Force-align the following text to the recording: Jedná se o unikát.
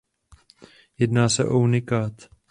Jedná 0.99 1.29
se 1.29 1.45
o 1.45 1.57
unikát. 1.59 2.13